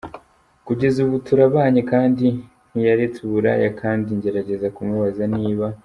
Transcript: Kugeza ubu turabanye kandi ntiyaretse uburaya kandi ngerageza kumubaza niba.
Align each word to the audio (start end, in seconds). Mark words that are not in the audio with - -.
Kugeza 0.67 0.97
ubu 1.05 1.15
turabanye 1.27 1.81
kandi 1.91 2.25
ntiyaretse 2.69 3.19
uburaya 3.27 3.69
kandi 3.81 4.07
ngerageza 4.17 4.67
kumubaza 4.75 5.23
niba. 5.37 5.65